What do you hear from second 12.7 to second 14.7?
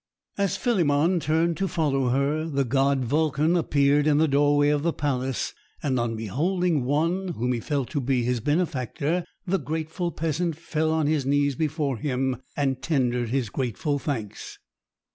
tendered his grateful thanks.